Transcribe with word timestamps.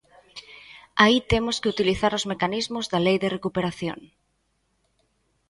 Aí 1.03 1.17
temos 1.31 1.55
que 1.61 1.71
utilizar 1.73 2.11
os 2.19 2.27
mecanismos 2.31 2.85
da 2.91 2.99
Lei 3.05 3.17
de 3.23 3.33
recuperación. 3.37 3.99